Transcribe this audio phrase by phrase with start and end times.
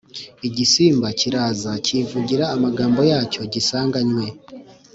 [0.47, 4.25] igisimba kiraza cyivugira amagambo yacyo gisanganywe